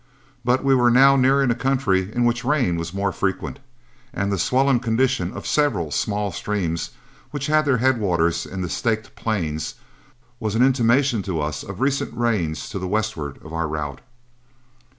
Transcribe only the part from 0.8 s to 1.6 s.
now nearing a